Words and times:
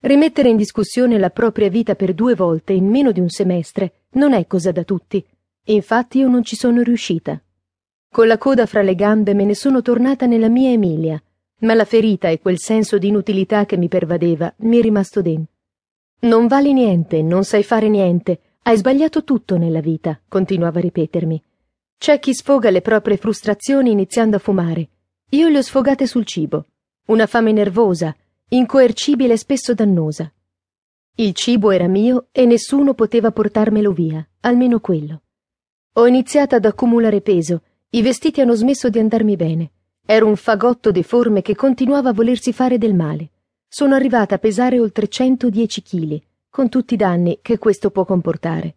Rimettere 0.00 0.50
in 0.50 0.56
discussione 0.56 1.18
la 1.18 1.30
propria 1.30 1.68
vita 1.68 1.94
per 1.94 2.14
due 2.14 2.34
volte 2.34 2.72
in 2.72 2.86
meno 2.86 3.12
di 3.12 3.20
un 3.20 3.28
semestre 3.28 4.02
non 4.10 4.34
è 4.34 4.46
cosa 4.46 4.70
da 4.70 4.84
tutti. 4.84 5.24
Infatti 5.64 6.18
io 6.18 6.28
non 6.28 6.44
ci 6.44 6.54
sono 6.54 6.82
riuscita. 6.82 7.40
Con 8.08 8.26
la 8.26 8.38
coda 8.38 8.66
fra 8.66 8.82
le 8.82 8.94
gambe 8.94 9.34
me 9.34 9.44
ne 9.44 9.54
sono 9.54 9.82
tornata 9.82 10.26
nella 10.26 10.48
mia 10.48 10.70
Emilia, 10.70 11.20
ma 11.60 11.74
la 11.74 11.84
ferita 11.84 12.28
e 12.28 12.40
quel 12.40 12.58
senso 12.58 12.98
di 12.98 13.08
inutilità 13.08 13.64
che 13.66 13.76
mi 13.76 13.88
pervadeva 13.88 14.52
mi 14.58 14.78
è 14.78 14.82
rimasto 14.82 15.22
dentro. 15.22 15.52
Non 16.18 16.46
vali 16.46 16.72
niente, 16.72 17.22
non 17.22 17.44
sai 17.44 17.62
fare 17.62 17.88
niente, 17.88 18.40
hai 18.62 18.76
sbagliato 18.76 19.24
tutto 19.24 19.56
nella 19.56 19.80
vita, 19.80 20.20
continuava 20.28 20.78
a 20.78 20.82
ripetermi. 20.82 21.42
C'è 21.98 22.18
chi 22.18 22.34
sfoga 22.34 22.70
le 22.70 22.80
proprie 22.80 23.16
frustrazioni 23.16 23.90
iniziando 23.90 24.36
a 24.36 24.40
fumare. 24.40 24.88
Io 25.30 25.48
le 25.48 25.58
ho 25.58 25.62
sfogate 25.62 26.06
sul 26.06 26.24
cibo. 26.24 26.66
Una 27.06 27.26
fame 27.26 27.52
nervosa, 27.52 28.14
incoercibile 28.48 29.32
e 29.32 29.36
spesso 29.38 29.74
dannosa. 29.74 30.32
Il 31.16 31.34
cibo 31.34 31.72
era 31.72 31.88
mio 31.88 32.28
e 32.30 32.46
nessuno 32.46 32.94
poteva 32.94 33.32
portarmelo 33.32 33.90
via, 33.90 34.26
almeno 34.40 34.78
quello. 34.78 35.22
Ho 35.94 36.06
iniziato 36.06 36.54
ad 36.54 36.64
accumulare 36.64 37.22
peso, 37.22 37.62
i 37.90 38.02
vestiti 38.02 38.40
hanno 38.40 38.54
smesso 38.54 38.88
di 38.88 39.00
andarmi 39.00 39.34
bene. 39.34 39.70
Ero 40.04 40.26
un 40.26 40.36
fagotto 40.36 40.92
deforme 40.92 41.42
che 41.42 41.56
continuava 41.56 42.10
a 42.10 42.12
volersi 42.12 42.52
fare 42.52 42.78
del 42.78 42.94
male. 42.94 43.30
Sono 43.66 43.96
arrivata 43.96 44.36
a 44.36 44.38
pesare 44.38 44.78
oltre 44.78 45.08
110 45.08 45.82
chili, 45.82 46.24
con 46.48 46.68
tutti 46.68 46.94
i 46.94 46.96
danni 46.98 47.40
che 47.42 47.58
questo 47.58 47.90
può 47.90 48.04
comportare. 48.04 48.76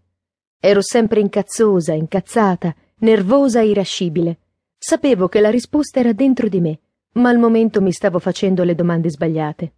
Ero 0.59 0.81
sempre 0.81 1.19
incazzosa, 1.19 1.93
incazzata, 1.93 2.75
nervosa 2.99 3.61
e 3.61 3.67
irascibile. 3.67 4.39
Sapevo 4.77 5.27
che 5.27 5.41
la 5.41 5.51
risposta 5.51 5.99
era 5.99 6.13
dentro 6.13 6.47
di 6.47 6.59
me, 6.59 6.79
ma 7.13 7.29
al 7.29 7.37
momento 7.37 7.81
mi 7.81 7.91
stavo 7.91 8.19
facendo 8.19 8.63
le 8.63 8.75
domande 8.75 9.09
sbagliate. 9.09 9.73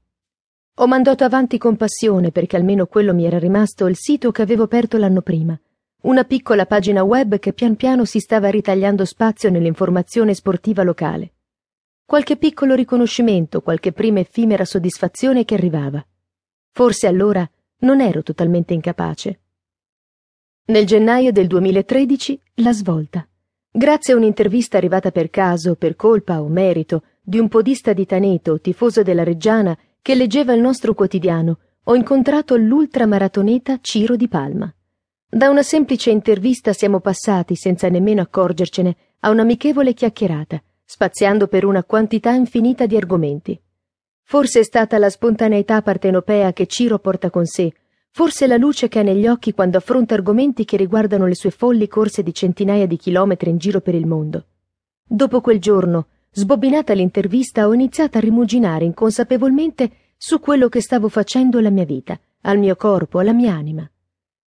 Ho 0.76 0.88
mandato 0.88 1.23
avanti 1.23 1.57
con 1.57 1.76
passione, 1.76 2.31
perché 2.31 2.55
almeno 2.55 2.88
quello 2.88 3.13
mi 3.13 3.26
era 3.26 3.38
rimasto, 3.38 3.88
il 3.88 3.98
sito 3.98 4.31
che 4.31 4.41
avevo 4.41 4.63
aperto 4.63 4.98
l'anno 4.98 5.21
prima. 5.21 5.60
Una 6.04 6.23
piccola 6.23 6.65
pagina 6.65 7.04
web 7.04 7.38
che 7.38 7.54
pian 7.54 7.76
piano 7.76 8.05
si 8.05 8.20
stava 8.20 8.49
ritagliando 8.49 9.05
spazio 9.05 9.49
nell'informazione 9.49 10.34
sportiva 10.34 10.82
locale. 10.82 11.34
Qualche 12.04 12.38
piccolo 12.38 12.73
riconoscimento, 12.73 13.62
qualche 13.62 13.91
prima 13.91 14.20
effimera 14.20 14.66
soddisfazione 14.66 15.45
che 15.45 15.54
arrivava. 15.54 16.04
Forse 16.71 17.07
allora 17.07 17.48
non 17.79 18.01
ero 18.01 18.23
totalmente 18.23 18.73
incapace. 18.73 19.40
Nel 20.66 20.85
gennaio 20.85 21.32
del 21.32 21.48
2013 21.48 22.41
la 22.55 22.73
svolta. 22.73 23.27
Grazie 23.70 24.13
a 24.13 24.18
un'intervista 24.18 24.77
arrivata 24.77 25.12
per 25.12 25.29
caso, 25.29 25.76
per 25.76 25.95
colpa 25.95 26.41
o 26.41 26.48
merito, 26.48 27.04
di 27.32 27.40
un 27.40 27.48
podista 27.48 27.93
di 27.93 28.05
Taneto, 28.05 28.60
tifoso 28.60 29.04
della 29.04 29.24
Reggiana, 29.24 29.77
che 30.01 30.15
leggeva 30.15 30.51
il 30.51 30.60
nostro 30.60 30.93
quotidiano, 30.93 31.60
ho 31.85 31.96
incontrato 31.96 32.57
l'ultramaratoneta 32.57 33.77
Ciro 33.79 34.18
di 34.18 34.27
Palma. 34.27 34.70
Da 35.29 35.48
una 35.48 35.63
semplice 35.63 36.10
intervista 36.12 36.73
siamo 36.73 36.99
passati, 36.99 37.55
senza 37.55 37.88
nemmeno 37.88 38.20
accorgercene, 38.20 38.98
a 39.21 39.29
un'amichevole 39.29 39.93
chiacchierata, 39.93 40.62
spaziando 40.84 41.48
per 41.48 41.63
una 41.63 41.85
quantità 41.85 42.32
infinita 42.32 42.85
di 42.85 42.98
argomenti. 42.98 43.57
Forse 44.23 44.60
è 44.60 44.63
stata 44.63 44.98
la 44.98 45.10
spontaneità 45.10 45.82
partenopea 45.82 46.51
che 46.51 46.66
Ciro 46.66 46.99
porta 46.99 47.29
con 47.29 47.45
sé, 47.45 47.73
forse 48.10 48.45
la 48.45 48.57
luce 48.57 48.90
che 48.90 48.99
ha 48.99 49.04
negli 49.04 49.26
occhi 49.26 49.54
quando 49.54 49.77
affronta 49.77 50.16
argomenti 50.16 50.66
che 50.66 50.76
riguardano 50.76 51.27
le 51.27 51.35
sue 51.35 51.51
folli 51.51 51.88
corse 51.88 52.23
di 52.23 52.34
centinaia 52.34 52.88
di 52.88 52.98
chilometri 52.98 53.49
in 53.49 53.57
giro 53.57 53.79
per 53.79 53.95
il 53.95 54.05
mondo. 54.05 54.48
Dopo 55.01 55.40
quel 55.40 55.60
giorno, 55.60 56.07
sbobinata 56.34 56.93
l'intervista, 56.93 57.68
ho 57.68 57.74
iniziato 57.74 58.18
a 58.18 58.21
rimuginare 58.21 58.85
inconsapevolmente 58.85 60.13
su 60.18 60.40
quello 60.40 60.70
che 60.70 60.82
stavo 60.82 61.10
facendo 61.10 61.57
alla 61.57 61.70
mia 61.70 61.85
vita, 61.85 62.20
al 62.41 62.57
mio 62.57 62.76
corpo, 62.76 63.20
alla 63.20 63.34
mia 63.34 63.54
anima. 63.54 63.90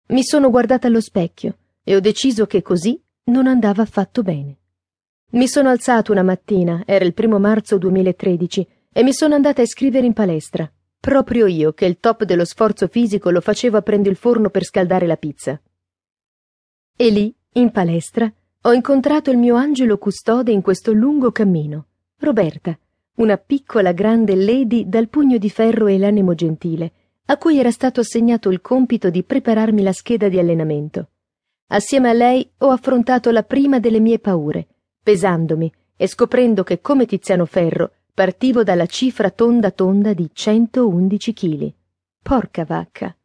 Mi 0.08 0.22
sono 0.22 0.50
guardata 0.50 0.88
allo 0.88 1.00
specchio 1.00 1.56
e 1.82 1.96
ho 1.96 2.00
deciso 2.00 2.46
che 2.46 2.60
così 2.62 3.00
non 3.24 3.46
andava 3.46 3.82
affatto 3.82 4.22
bene. 4.22 4.58
Mi 5.32 5.46
sono 5.46 5.68
alzato 5.68 6.12
una 6.12 6.24
mattina, 6.24 6.82
era 6.84 7.04
il 7.04 7.14
primo 7.14 7.38
marzo 7.38 7.78
2013, 7.78 8.68
e 8.92 9.02
mi 9.04 9.12
sono 9.12 9.34
andata 9.34 9.60
a 9.60 9.64
iscrivere 9.64 10.04
in 10.04 10.12
palestra. 10.12 10.70
Proprio 10.98 11.46
io, 11.46 11.72
che 11.72 11.86
il 11.86 11.98
top 12.00 12.24
dello 12.24 12.44
sforzo 12.44 12.88
fisico 12.88 13.30
lo 13.30 13.40
facevo 13.40 13.76
aprendo 13.76 14.08
il 14.08 14.16
forno 14.16 14.50
per 14.50 14.64
scaldare 14.64 15.06
la 15.06 15.16
pizza. 15.16 15.60
E 16.96 17.10
lì, 17.10 17.34
in 17.52 17.70
palestra, 17.70 18.30
ho 18.62 18.72
incontrato 18.72 19.30
il 19.30 19.38
mio 19.38 19.54
angelo 19.54 19.96
custode 19.96 20.52
in 20.52 20.60
questo 20.60 20.92
lungo 20.92 21.32
cammino, 21.32 21.86
Roberta, 22.18 22.78
una 23.14 23.38
piccola 23.38 23.92
grande 23.92 24.34
lady 24.34 24.86
dal 24.86 25.08
pugno 25.08 25.38
di 25.38 25.48
ferro 25.48 25.86
e 25.86 25.96
l'animo 25.96 26.34
gentile, 26.34 26.92
a 27.26 27.38
cui 27.38 27.58
era 27.58 27.70
stato 27.70 28.00
assegnato 28.00 28.50
il 28.50 28.60
compito 28.60 29.08
di 29.08 29.22
prepararmi 29.22 29.82
la 29.82 29.92
scheda 29.92 30.28
di 30.28 30.38
allenamento. 30.38 31.08
Assieme 31.68 32.10
a 32.10 32.12
lei 32.12 32.50
ho 32.58 32.68
affrontato 32.68 33.30
la 33.30 33.44
prima 33.44 33.78
delle 33.78 34.00
mie 34.00 34.18
paure, 34.18 34.66
pesandomi 35.02 35.72
e 35.96 36.06
scoprendo 36.06 36.62
che 36.62 36.82
come 36.82 37.06
Tiziano 37.06 37.46
Ferro 37.46 37.92
partivo 38.12 38.62
dalla 38.62 38.86
cifra 38.86 39.30
tonda 39.30 39.70
tonda 39.70 40.12
di 40.12 40.28
111 40.30 41.32
chili. 41.32 41.74
Porca 42.22 42.64
vacca. 42.66 43.16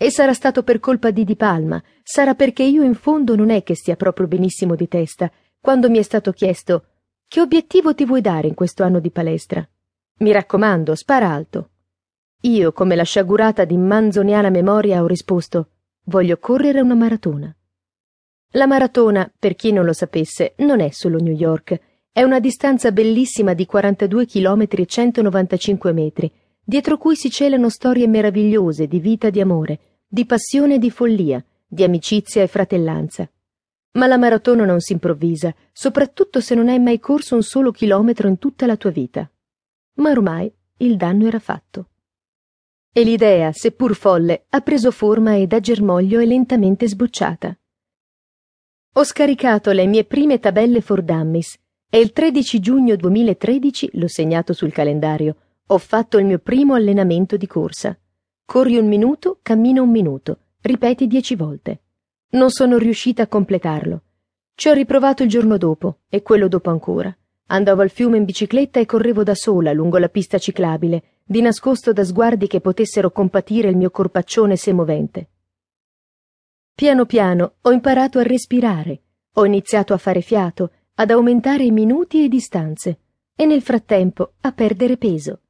E 0.00 0.10
sarà 0.10 0.32
stato 0.32 0.62
per 0.62 0.78
colpa 0.78 1.10
di 1.10 1.24
Di 1.24 1.34
Palma, 1.34 1.82
sarà 2.04 2.34
perché 2.34 2.62
io 2.62 2.84
in 2.84 2.94
fondo 2.94 3.34
non 3.34 3.50
è 3.50 3.64
che 3.64 3.74
stia 3.74 3.96
proprio 3.96 4.28
benissimo 4.28 4.76
di 4.76 4.86
testa, 4.86 5.30
quando 5.60 5.90
mi 5.90 5.98
è 5.98 6.02
stato 6.02 6.32
chiesto 6.32 6.84
che 7.26 7.40
obiettivo 7.40 7.94
ti 7.94 8.06
vuoi 8.06 8.20
dare 8.20 8.46
in 8.46 8.54
questo 8.54 8.84
anno 8.84 9.00
di 9.00 9.10
palestra? 9.10 9.68
Mi 10.20 10.32
raccomando, 10.32 10.94
spara 10.94 11.28
alto. 11.28 11.70
Io, 12.42 12.72
come 12.72 12.94
la 12.94 13.02
sciagurata 13.02 13.64
di 13.64 13.76
manzoniana 13.76 14.48
memoria, 14.48 15.02
ho 15.02 15.06
risposto 15.06 15.70
voglio 16.08 16.38
correre 16.38 16.80
una 16.80 16.94
maratona. 16.94 17.54
La 18.52 18.66
maratona, 18.66 19.30
per 19.38 19.54
chi 19.54 19.72
non 19.72 19.84
lo 19.84 19.92
sapesse, 19.92 20.54
non 20.58 20.80
è 20.80 20.90
solo 20.90 21.18
New 21.18 21.34
York, 21.34 21.78
è 22.10 22.22
una 22.22 22.40
distanza 22.40 22.92
bellissima 22.92 23.52
di 23.52 23.66
42 23.66 24.26
km 24.26 24.66
e 24.70 24.86
195 24.86 25.92
metri, 25.92 26.32
dietro 26.68 26.98
cui 26.98 27.16
si 27.16 27.30
celano 27.30 27.70
storie 27.70 28.06
meravigliose 28.06 28.86
di 28.86 29.00
vita 29.00 29.28
e 29.28 29.30
di 29.30 29.40
amore, 29.40 30.02
di 30.06 30.26
passione 30.26 30.74
e 30.74 30.78
di 30.78 30.90
follia, 30.90 31.42
di 31.66 31.82
amicizia 31.82 32.42
e 32.42 32.46
fratellanza. 32.46 33.26
Ma 33.92 34.06
la 34.06 34.18
maratona 34.18 34.66
non 34.66 34.78
si 34.80 34.92
improvvisa, 34.92 35.54
soprattutto 35.72 36.42
se 36.42 36.54
non 36.54 36.68
hai 36.68 36.78
mai 36.78 37.00
corso 37.00 37.34
un 37.36 37.42
solo 37.42 37.70
chilometro 37.70 38.28
in 38.28 38.36
tutta 38.36 38.66
la 38.66 38.76
tua 38.76 38.90
vita. 38.90 39.30
Ma 39.94 40.10
ormai 40.10 40.52
il 40.76 40.98
danno 40.98 41.26
era 41.26 41.38
fatto. 41.38 41.88
E 42.92 43.02
l'idea, 43.02 43.50
seppur 43.50 43.94
folle, 43.94 44.44
ha 44.50 44.60
preso 44.60 44.90
forma 44.90 45.38
ed 45.38 45.54
a 45.54 45.60
germoglio 45.60 46.20
è 46.20 46.26
lentamente 46.26 46.86
sbocciata. 46.86 47.58
Ho 48.92 49.04
scaricato 49.04 49.70
le 49.70 49.86
mie 49.86 50.04
prime 50.04 50.38
tabelle 50.38 50.82
for 50.82 51.00
Dummies 51.00 51.58
e 51.88 51.98
il 51.98 52.12
13 52.12 52.60
giugno 52.60 52.94
2013, 52.94 53.92
l'ho 53.94 54.08
segnato 54.08 54.52
sul 54.52 54.70
calendario, 54.70 55.36
ho 55.70 55.76
fatto 55.76 56.16
il 56.16 56.24
mio 56.24 56.38
primo 56.38 56.72
allenamento 56.72 57.36
di 57.36 57.46
corsa. 57.46 57.98
Corri 58.46 58.78
un 58.78 58.88
minuto, 58.88 59.40
cammino 59.42 59.82
un 59.82 59.90
minuto, 59.90 60.38
ripeti 60.62 61.06
dieci 61.06 61.34
volte. 61.34 61.82
Non 62.30 62.48
sono 62.48 62.78
riuscita 62.78 63.24
a 63.24 63.26
completarlo. 63.26 64.02
Ci 64.54 64.70
ho 64.70 64.72
riprovato 64.72 65.24
il 65.24 65.28
giorno 65.28 65.58
dopo 65.58 65.98
e 66.08 66.22
quello 66.22 66.48
dopo 66.48 66.70
ancora. 66.70 67.14
Andavo 67.48 67.82
al 67.82 67.90
fiume 67.90 68.16
in 68.16 68.24
bicicletta 68.24 68.80
e 68.80 68.86
correvo 68.86 69.22
da 69.22 69.34
sola 69.34 69.72
lungo 69.72 69.98
la 69.98 70.08
pista 70.08 70.38
ciclabile, 70.38 71.16
di 71.22 71.42
nascosto 71.42 71.92
da 71.92 72.02
sguardi 72.02 72.46
che 72.46 72.62
potessero 72.62 73.10
compatire 73.10 73.68
il 73.68 73.76
mio 73.76 73.90
corpaccione 73.90 74.56
semovente. 74.56 75.28
Piano 76.74 77.04
piano 77.04 77.56
ho 77.60 77.72
imparato 77.72 78.18
a 78.18 78.22
respirare, 78.22 79.02
ho 79.34 79.44
iniziato 79.44 79.92
a 79.92 79.98
fare 79.98 80.22
fiato, 80.22 80.70
ad 80.94 81.10
aumentare 81.10 81.64
i 81.64 81.72
minuti 81.72 82.24
e 82.24 82.28
distanze, 82.28 83.00
e 83.36 83.44
nel 83.44 83.60
frattempo 83.60 84.32
a 84.40 84.52
perdere 84.52 84.96
peso. 84.96 85.40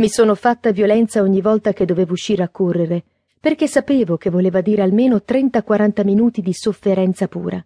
Mi 0.00 0.08
sono 0.08 0.34
fatta 0.34 0.72
violenza 0.72 1.20
ogni 1.20 1.42
volta 1.42 1.74
che 1.74 1.84
dovevo 1.84 2.12
uscire 2.12 2.42
a 2.42 2.48
correre, 2.48 3.04
perché 3.38 3.66
sapevo 3.66 4.16
che 4.16 4.30
voleva 4.30 4.62
dire 4.62 4.80
almeno 4.80 5.16
30-40 5.16 6.04
minuti 6.06 6.40
di 6.40 6.54
sofferenza 6.54 7.28
pura. 7.28 7.62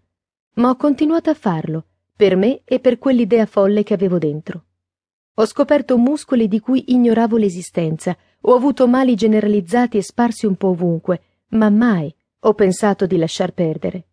Ma 0.55 0.71
ho 0.71 0.75
continuato 0.75 1.31
a 1.31 1.35
farlo, 1.35 1.85
per 2.17 2.35
me 2.35 2.63
e 2.65 2.81
per 2.81 2.99
quell'idea 2.99 3.47
folle 3.47 3.85
che 3.85 3.95
avevo 3.95 4.19
dentro. 4.19 4.65
Ho 5.35 5.47
scoperto 5.47 5.97
muscoli 5.97 6.49
di 6.49 6.59
cui 6.59 6.87
ignoravo 6.89 7.37
l'esistenza, 7.37 8.17
ho 8.41 8.53
avuto 8.53 8.89
mali 8.89 9.15
generalizzati 9.15 9.97
e 9.97 10.03
sparsi 10.03 10.45
un 10.45 10.57
po' 10.57 10.71
ovunque, 10.71 11.21
ma 11.51 11.71
mai 11.71 12.13
ho 12.41 12.55
pensato 12.55 13.07
di 13.07 13.17
lasciar 13.17 13.53
perdere. 13.53 14.07